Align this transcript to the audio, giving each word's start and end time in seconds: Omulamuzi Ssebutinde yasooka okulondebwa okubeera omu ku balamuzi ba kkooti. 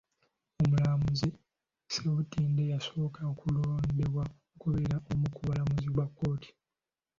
Omulamuzi 0.61 1.29
Ssebutinde 1.85 2.63
yasooka 2.71 3.21
okulondebwa 3.31 4.23
okubeera 4.55 4.97
omu 5.11 5.27
ku 5.35 5.41
balamuzi 5.47 5.89
ba 5.97 6.05
kkooti. 6.09 6.49